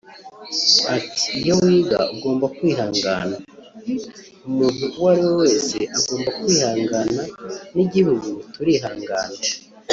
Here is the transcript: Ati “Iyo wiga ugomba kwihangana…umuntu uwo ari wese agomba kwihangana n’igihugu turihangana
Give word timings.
Ati 0.97 1.27
“Iyo 1.39 1.53
wiga 1.63 1.99
ugomba 2.13 2.45
kwihangana…umuntu 2.55 4.85
uwo 4.97 5.07
ari 5.13 5.23
wese 5.39 5.77
agomba 5.97 6.29
kwihangana 6.39 7.23
n’igihugu 7.75 8.29
turihangana 8.53 9.37